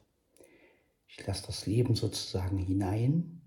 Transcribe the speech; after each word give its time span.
Ich 1.07 1.25
lasse 1.25 1.45
das 1.47 1.65
Leben 1.65 1.95
sozusagen 1.95 2.57
hinein. 2.57 3.41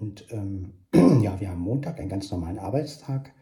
Und 0.00 0.26
ähm, 0.30 0.74
ja, 1.22 1.40
wir 1.40 1.50
haben 1.50 1.60
Montag, 1.60 2.00
einen 2.00 2.08
ganz 2.08 2.30
normalen 2.30 2.58
Arbeitstag. 2.58 3.32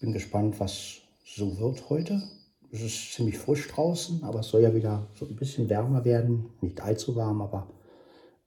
Bin 0.00 0.12
gespannt, 0.12 0.60
was 0.60 0.98
so 1.24 1.58
wird 1.58 1.88
heute. 1.88 2.22
Es 2.70 2.82
ist 2.82 3.14
ziemlich 3.14 3.38
frisch 3.38 3.68
draußen, 3.68 4.22
aber 4.22 4.40
es 4.40 4.48
soll 4.48 4.62
ja 4.62 4.74
wieder 4.74 5.06
so 5.14 5.26
ein 5.26 5.36
bisschen 5.36 5.70
wärmer 5.70 6.04
werden. 6.04 6.50
Nicht 6.60 6.80
allzu 6.82 7.16
warm, 7.16 7.40
aber 7.40 7.68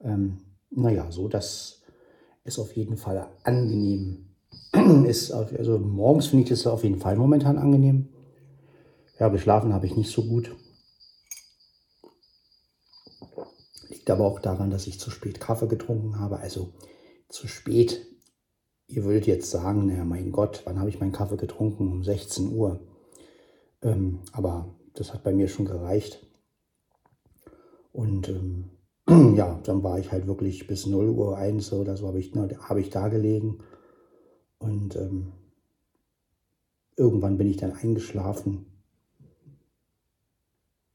ähm, 0.02 0.42
naja, 0.70 1.12
so 1.12 1.28
dass 1.28 1.82
es 2.44 2.60
auf 2.60 2.76
jeden 2.76 2.98
Fall 2.98 3.28
angenehm 3.44 4.28
ist. 5.06 5.32
Also 5.32 5.80
morgens 5.80 6.28
finde 6.28 6.44
ich 6.44 6.50
das 6.50 6.68
auf 6.68 6.84
jeden 6.84 7.00
Fall 7.00 7.16
momentan 7.16 7.58
angenehm. 7.58 8.10
Ja, 9.20 9.30
geschlafen 9.30 9.74
habe 9.74 9.88
ich 9.88 9.98
nicht 9.98 10.12
so 10.12 10.24
gut. 10.24 10.56
Liegt 14.10 14.20
aber 14.20 14.28
auch 14.28 14.40
daran, 14.40 14.72
dass 14.72 14.88
ich 14.88 15.00
zu 15.00 15.12
spät 15.12 15.40
Kaffee 15.40 15.68
getrunken 15.68 16.20
habe. 16.20 16.40
Also 16.40 16.74
zu 17.28 17.48
spät. 17.48 18.08
Ihr 18.88 19.04
würdet 19.04 19.28
jetzt 19.28 19.52
sagen, 19.52 19.86
naja, 19.86 20.04
mein 20.04 20.32
Gott, 20.32 20.64
wann 20.66 20.80
habe 20.80 20.90
ich 20.90 21.00
meinen 21.00 21.12
Kaffee 21.12 21.38
getrunken? 21.38 21.92
Um 21.92 22.04
16 22.04 22.52
Uhr. 22.52 22.80
Ähm, 23.84 24.22
aber 24.32 24.74
das 24.96 25.14
hat 25.14 25.22
bei 25.22 25.32
mir 25.32 25.48
schon 25.48 25.66
gereicht. 25.66 26.26
Und 27.92 28.30
ähm, 28.30 28.72
ja, 29.36 29.60
dann 29.62 29.84
war 29.84 30.00
ich 30.00 30.12
halt 30.12 30.26
wirklich 30.26 30.66
bis 30.66 30.88
0 30.88 31.10
Uhr 31.10 31.38
1 31.38 31.72
oder 31.74 31.96
so 31.96 32.08
habe 32.08 32.18
ich, 32.18 32.34
hab 32.34 32.78
ich 32.78 32.90
da 32.90 33.10
gelegen. 33.10 33.60
Und 34.58 34.96
ähm, 34.96 35.34
irgendwann 36.96 37.38
bin 37.38 37.48
ich 37.48 37.58
dann 37.58 37.74
eingeschlafen. 37.74 38.66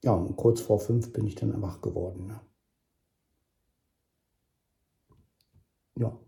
Ja, 0.02 0.14
und 0.14 0.34
kurz 0.34 0.60
vor 0.60 0.80
fünf 0.80 1.12
bin 1.12 1.28
ich 1.28 1.36
dann 1.36 1.62
wach 1.62 1.80
geworden. 1.80 2.26
Ne? 2.26 2.40
Ja. 5.96 6.18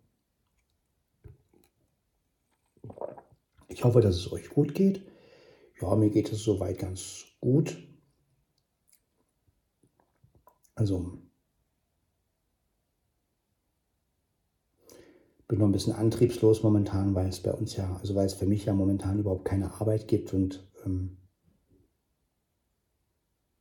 Ich 3.69 3.84
hoffe, 3.84 4.00
dass 4.00 4.17
es 4.17 4.33
euch 4.33 4.48
gut 4.50 4.75
geht. 4.75 5.03
Ja, 5.81 5.95
mir 5.97 6.11
geht 6.11 6.33
es 6.33 6.42
soweit 6.42 6.78
ganz 6.78 7.25
gut. 7.41 7.77
Also, 10.75 11.19
bin 15.48 15.59
noch 15.59 15.67
ein 15.67 15.72
bisschen 15.72 15.92
antriebslos 15.94 16.62
momentan, 16.62 17.14
weil 17.14 17.28
es 17.28 17.41
bei 17.41 17.53
uns 17.53 17.77
ja, 17.77 17.97
also 18.00 18.14
weil 18.14 18.27
es 18.27 18.34
für 18.34 18.47
mich 18.47 18.64
ja 18.64 18.75
momentan 18.75 19.19
überhaupt 19.19 19.44
keine 19.44 19.72
Arbeit 19.81 20.09
gibt 20.09 20.34
und 20.34 20.67
ähm, 20.84 21.19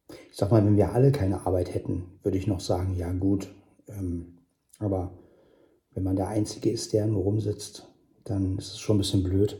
ich 0.10 0.38
sag 0.38 0.52
mal, 0.52 0.66
wenn 0.66 0.78
wir 0.78 0.92
alle 0.92 1.12
keine 1.12 1.46
Arbeit 1.46 1.74
hätten, 1.74 2.20
würde 2.24 2.38
ich 2.38 2.48
noch 2.48 2.60
sagen, 2.60 2.96
ja 2.96 3.12
gut, 3.14 3.54
ähm, 3.88 4.40
aber 4.80 5.14
wenn 5.96 6.04
man 6.04 6.16
der 6.16 6.28
Einzige 6.28 6.70
ist, 6.70 6.94
der 6.94 7.08
nur 7.08 7.24
rumsitzt, 7.24 7.88
dann 8.26 8.58
ist 8.58 8.74
es 8.74 8.80
schon 8.80 8.98
ein 8.98 9.00
bisschen 9.00 9.24
blöd. 9.24 9.60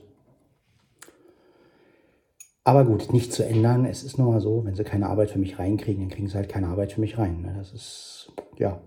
Aber 2.64 2.84
gut, 2.84 3.14
nicht 3.14 3.32
zu 3.32 3.46
ändern. 3.46 3.86
Es 3.86 4.04
ist 4.04 4.18
nun 4.18 4.28
mal 4.28 4.42
so, 4.42 4.66
wenn 4.66 4.76
sie 4.76 4.84
keine 4.84 5.08
Arbeit 5.08 5.32
für 5.32 5.40
mich 5.40 5.60
reinkriegen, 5.60 6.02
dann 6.02 6.10
kriegen 6.10 6.28
sie 6.28 6.36
halt 6.36 6.50
keine 6.50 6.68
Arbeit 6.68 6.92
für 6.92 7.02
mich 7.02 7.18
rein. 7.18 7.42
Ne? 7.42 7.56
Das 7.58 7.74
ist, 7.74 8.32
ja, 8.58 8.82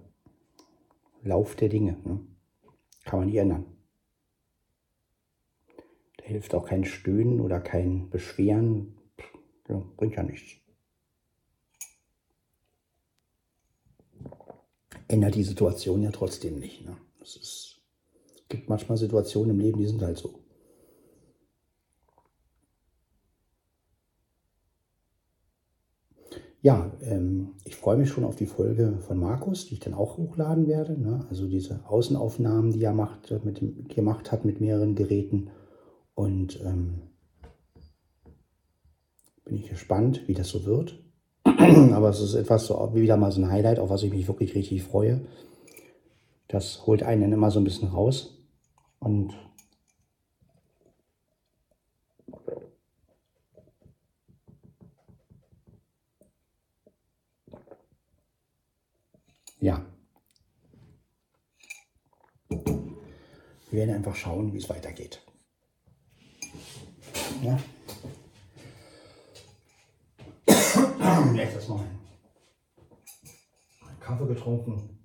Lauf 1.23 1.57
der 1.57 1.69
Dinge. 1.69 1.97
Ne? 2.05 2.21
Kann 3.05 3.21
man 3.21 3.29
nicht 3.29 3.37
ändern. 3.37 3.67
Da 6.19 6.25
hilft 6.25 6.55
auch 6.55 6.67
kein 6.67 6.85
Stöhnen 6.85 7.41
oder 7.41 7.61
kein 7.61 8.11
Beschweren. 8.11 8.99
Ja, 9.69 9.83
bringt 9.97 10.15
ja 10.15 10.23
nichts. 10.23 10.61
Ändert 15.07 15.35
die 15.35 15.45
Situation 15.45 16.03
ja 16.03 16.11
trotzdem 16.11 16.59
nicht. 16.59 16.85
Ne? 16.85 16.97
Es 17.29 17.37
ist, 17.37 17.81
gibt 18.49 18.71
manchmal 18.71 18.97
Situationen 18.97 19.51
im 19.51 19.61
Leben, 19.61 19.79
die 19.79 19.87
sind 19.87 20.01
halt 20.01 20.17
so. 20.17 20.41
Ja, 26.63 26.91
ähm, 27.03 27.51
ich 27.65 27.77
freue 27.77 27.99
mich 27.99 28.09
schon 28.09 28.25
auf 28.25 28.35
die 28.35 28.47
Folge 28.47 28.99
von 29.07 29.19
Markus, 29.19 29.67
die 29.67 29.75
ich 29.75 29.81
dann 29.81 29.95
auch 29.95 30.17
hochladen 30.17 30.67
werde. 30.67 30.99
Ne? 30.99 31.27
Also 31.29 31.47
diese 31.47 31.87
Außenaufnahmen, 31.87 32.73
die 32.73 32.83
er 32.83 32.95
macht, 32.95 33.31
mit 33.45 33.61
dem, 33.61 33.87
gemacht 33.89 34.33
hat 34.33 34.45
mit 34.45 34.61
mehreren 34.61 34.95
Geräten. 34.95 35.51
Und 36.15 36.61
ähm, 36.65 37.03
bin 39.45 39.57
ich 39.57 39.69
gespannt, 39.69 40.27
wie 40.27 40.35
das 40.35 40.49
so 40.49 40.65
wird. 40.65 40.99
Aber 41.45 42.09
es 42.09 42.21
ist 42.21 42.35
etwas 42.35 42.67
so 42.67 42.91
wie 42.95 43.03
wieder 43.03 43.19
mal 43.19 43.31
so 43.31 43.41
ein 43.41 43.51
Highlight, 43.51 43.79
auf 43.79 43.91
was 43.91 44.03
ich 44.03 44.13
mich 44.13 44.27
wirklich 44.27 44.55
richtig 44.55 44.83
freue. 44.83 45.27
Das 46.49 46.87
holt 46.87 47.03
einen 47.03 47.33
immer 47.33 47.51
so 47.51 47.61
ein 47.61 47.65
bisschen 47.65 47.89
raus. 47.89 48.35
Und 48.99 49.35
ja. 59.61 59.85
Wir 62.49 63.81
werden 63.81 63.95
einfach 63.95 64.17
schauen, 64.17 64.55
wie 64.55 64.57
es 64.57 64.71
weitergeht. 64.71 65.21
Ja. 67.43 67.59
Jetzt 71.35 71.55
erstmal 71.55 71.81
einen 71.81 71.99
Kaffee 74.01 74.27
getrunken. 74.27 74.98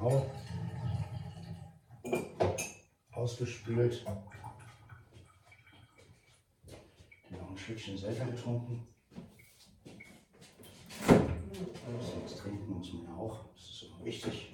Genau. 0.00 0.30
Ausgespült. 3.12 4.02
Noch 7.30 7.50
ein 7.50 7.58
Stückchen 7.58 7.98
selber 7.98 8.24
getrunken. 8.24 8.86
Das 11.06 12.36
trinken 12.36 12.78
muss 12.78 12.92
man 12.94 13.04
ja 13.04 13.14
auch. 13.14 13.44
Das 13.54 13.62
ist 13.62 13.82
immer 13.82 14.04
wichtig. 14.04 14.52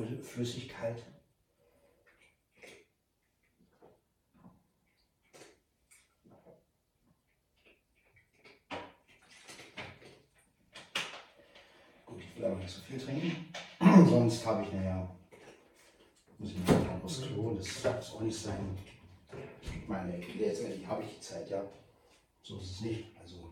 Ich 0.00 0.04
brauche 0.04 0.22
Flüssigkeit. 0.22 1.02
will 12.38 12.46
aber 12.46 12.56
nicht 12.56 12.70
so 12.70 12.80
viel 12.82 12.98
trinken. 12.98 13.52
Sonst 14.08 14.46
habe 14.46 14.62
ich 14.62 14.72
nachher, 14.72 15.08
muss 16.38 16.50
ich 16.50 16.58
nachher 16.58 17.00
aufs 17.02 17.22
Klo, 17.22 17.54
das 17.54 17.84
muss 17.84 18.14
auch 18.14 18.20
nicht 18.20 18.38
sein. 18.38 18.78
Ich 19.62 19.88
meine, 19.88 20.18
letztendlich 20.38 20.86
habe 20.86 21.02
ich 21.02 21.16
die 21.16 21.20
Zeit, 21.20 21.50
ja. 21.50 21.62
So 22.42 22.58
ist 22.58 22.70
es 22.70 22.80
nicht. 22.82 23.04
Also, 23.20 23.50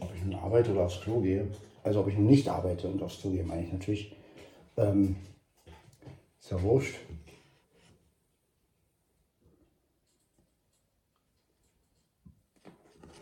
ob 0.00 0.14
ich 0.14 0.22
nun 0.22 0.34
arbeite 0.34 0.72
oder 0.72 0.82
aufs 0.82 1.00
Klo 1.00 1.20
gehe, 1.20 1.50
also 1.82 2.00
ob 2.00 2.08
ich 2.08 2.14
nun 2.16 2.26
nicht 2.26 2.48
arbeite 2.48 2.88
und 2.88 3.02
aufs 3.02 3.20
Klo 3.20 3.30
gehe, 3.30 3.44
meine 3.44 3.64
ich 3.64 3.72
natürlich. 3.72 4.16
Ähm, 4.76 5.16
ist 6.40 6.50
ja 6.50 6.62
wurscht. 6.62 6.98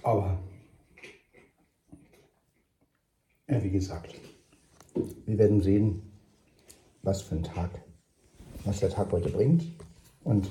Aber 0.03 0.39
Ja, 3.51 3.61
wie 3.65 3.71
gesagt, 3.71 4.15
wir 4.95 5.39
werden 5.39 5.61
sehen, 5.61 6.03
was 7.03 7.21
für 7.21 7.35
ein 7.35 7.43
Tag, 7.43 7.71
was 8.65 8.79
der 8.79 8.91
Tag 8.91 9.11
heute 9.11 9.29
bringt. 9.29 9.65
Und 10.23 10.49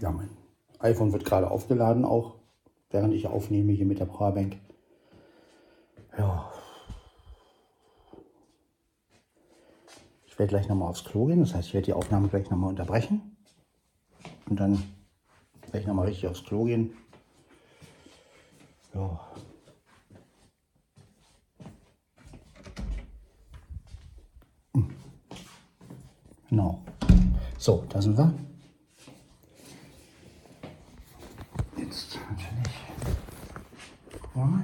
ja, 0.00 0.10
mein 0.10 0.30
iPhone 0.80 1.12
wird 1.12 1.24
gerade 1.24 1.48
aufgeladen 1.48 2.04
auch, 2.04 2.34
während 2.90 3.14
ich 3.14 3.28
aufnehme 3.28 3.70
hier 3.70 3.86
mit 3.86 4.00
der 4.00 4.06
Powerbank. 4.06 4.56
Ja. 6.18 6.52
Ich 10.38 10.40
werde 10.40 10.50
gleich 10.50 10.68
nochmal 10.68 10.90
aufs 10.90 11.02
Klo 11.02 11.26
gehen, 11.26 11.40
das 11.40 11.52
heißt, 11.52 11.66
ich 11.66 11.74
werde 11.74 11.86
die 11.86 11.92
Aufnahme 11.94 12.28
gleich 12.28 12.48
nochmal 12.48 12.70
unterbrechen. 12.70 13.36
Und 14.48 14.60
dann 14.60 14.80
werde 15.62 15.80
ich 15.80 15.86
nochmal 15.88 16.06
richtig 16.06 16.28
aufs 16.28 16.44
Klo 16.44 16.62
gehen. 16.62 16.92
Ja. 18.94 19.18
Genau. 26.48 26.84
So, 27.58 27.84
da 27.88 28.00
sind 28.00 28.16
wir. 28.16 28.32
Jetzt 31.76 32.16
natürlich. 32.30 32.76
Ja, 34.36 34.62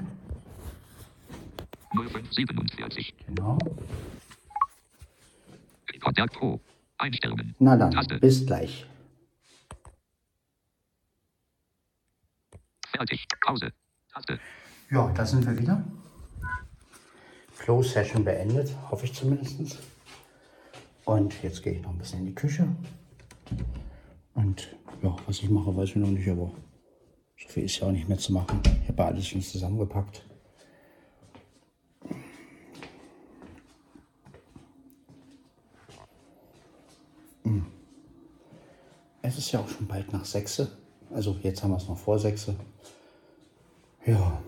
0547. 1.94 3.14
genau. 3.26 3.58
Kontakt 6.14 6.34
Pro. 6.34 6.60
Einstellungen. 6.98 7.56
Na 7.58 7.76
dann, 7.76 7.90
Taste. 7.90 8.18
bis 8.20 8.46
gleich. 8.46 8.86
Fertig. 12.94 13.26
Pause. 13.44 13.72
Taste. 14.12 14.38
Ja, 14.90 15.12
da 15.12 15.26
sind 15.26 15.44
wir 15.44 15.58
wieder. 15.58 15.82
Close 17.58 17.88
Session 17.88 18.24
beendet, 18.24 18.72
hoffe 18.90 19.06
ich 19.06 19.14
zumindest. 19.14 19.78
Und 21.04 21.42
jetzt 21.42 21.62
gehe 21.62 21.72
ich 21.72 21.82
noch 21.82 21.90
ein 21.90 21.98
bisschen 21.98 22.20
in 22.20 22.26
die 22.26 22.34
Küche. 22.34 22.68
Und 24.34 24.76
ja, 25.02 25.16
was 25.26 25.40
ich 25.40 25.50
mache, 25.50 25.74
weiß 25.74 25.90
ich 25.90 25.96
noch 25.96 26.08
nicht, 26.08 26.28
aber 26.28 26.52
so 27.36 27.48
viel 27.48 27.64
ist 27.64 27.80
ja 27.80 27.88
auch 27.88 27.92
nicht 27.92 28.08
mehr 28.08 28.18
zu 28.18 28.32
machen. 28.32 28.60
Ich 28.82 28.88
habe 28.88 29.04
alles 29.04 29.26
schon 29.26 29.42
zusammengepackt. 29.42 30.24
Es 39.26 39.38
ist 39.38 39.52
ja 39.52 39.60
auch 39.60 39.68
schon 39.68 39.86
bald 39.86 40.12
nach 40.12 40.26
sechs. 40.26 40.60
Also 41.10 41.34
jetzt 41.42 41.62
haben 41.62 41.70
wir 41.70 41.78
es 41.78 41.88
noch 41.88 41.96
vor 41.96 42.18
sechs. 42.18 42.46
Ja. 44.04 44.42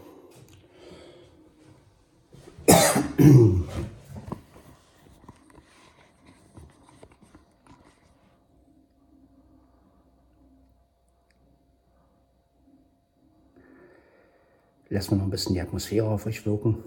Lassen 14.90 15.10
wir 15.12 15.16
noch 15.16 15.24
ein 15.24 15.30
bisschen 15.30 15.54
die 15.54 15.60
Atmosphäre 15.62 16.06
auf 16.06 16.26
euch 16.26 16.44
wirken. 16.44 16.84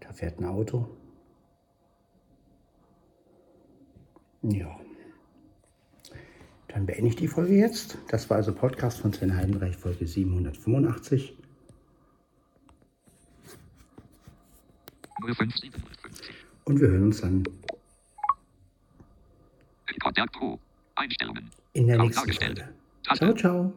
Da 0.00 0.10
fährt 0.14 0.40
ein 0.40 0.46
Auto. 0.46 0.88
Ja. 4.40 4.80
Dann 6.76 6.84
beende 6.84 7.08
ich 7.08 7.16
die 7.16 7.26
Folge 7.26 7.54
jetzt. 7.54 7.96
Das 8.08 8.28
war 8.28 8.36
also 8.36 8.52
Podcast 8.52 8.98
von 8.98 9.10
Sven 9.10 9.34
Heidenreich, 9.34 9.78
Folge 9.78 10.06
785. 10.06 11.34
0557. 15.22 15.72
Und 16.64 16.78
wir 16.78 16.88
hören 16.88 17.04
uns 17.04 17.22
dann 17.22 17.44
in 21.72 21.86
der 21.86 21.96
nächsten. 21.96 22.30
Folge. 22.30 22.68
Ciao, 23.04 23.32
ciao. 23.32 23.72